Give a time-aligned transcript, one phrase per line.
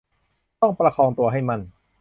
[0.61, 1.61] ต้องประคองตัวให้มั่น